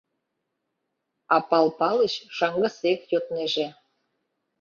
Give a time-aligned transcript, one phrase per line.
[1.35, 3.67] А Пал Палыч шаҥгысек йоднеже: